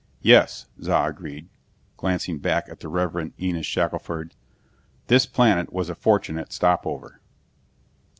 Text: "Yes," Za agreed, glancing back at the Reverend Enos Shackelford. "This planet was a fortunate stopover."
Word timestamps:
"Yes," 0.23 0.65
Za 0.81 0.95
agreed, 1.05 1.47
glancing 1.95 2.39
back 2.39 2.67
at 2.69 2.79
the 2.79 2.87
Reverend 2.87 3.33
Enos 3.39 3.67
Shackelford. 3.67 4.33
"This 5.05 5.27
planet 5.27 5.71
was 5.71 5.91
a 5.91 5.93
fortunate 5.95 6.51
stopover." 6.51 7.21